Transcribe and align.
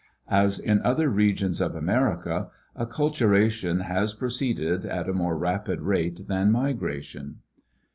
As 0.31 0.57
in 0.57 0.81
other 0.81 1.09
regions 1.09 1.61
of 1.61 1.75
America, 1.75 2.49
acculturation 2.75 3.81
has 3.81 4.15
proceeded 4.15 4.83
at 4.83 5.07
a 5.07 5.13
more 5.13 5.37
rapid 5.37 5.79
rate 5.83 6.27
than 6.27 6.49
migration. 6.51 7.41